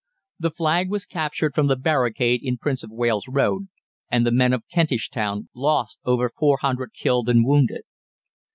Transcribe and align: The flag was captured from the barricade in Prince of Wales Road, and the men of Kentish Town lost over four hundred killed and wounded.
The 0.39 0.49
flag 0.49 0.89
was 0.89 1.05
captured 1.05 1.53
from 1.53 1.67
the 1.67 1.75
barricade 1.75 2.41
in 2.41 2.57
Prince 2.57 2.81
of 2.83 2.89
Wales 2.89 3.27
Road, 3.29 3.67
and 4.09 4.25
the 4.25 4.31
men 4.31 4.51
of 4.51 4.67
Kentish 4.67 5.11
Town 5.11 5.49
lost 5.53 5.99
over 6.03 6.31
four 6.35 6.57
hundred 6.59 6.93
killed 6.95 7.29
and 7.29 7.45
wounded. 7.45 7.83